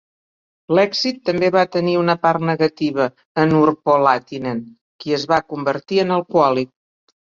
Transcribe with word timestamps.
L'èxit 0.77 1.19
també 1.31 1.49
va 1.57 1.65
tenir 1.75 1.93
una 2.05 2.17
part 2.25 2.47
negativa 2.51 3.09
en 3.45 3.55
Urpo 3.61 4.01
Lahtinen, 4.09 4.67
qui 5.03 5.19
es 5.23 5.31
va 5.35 5.43
convertir 5.55 6.07
en 6.11 6.21
alcohòlic. 6.23 6.79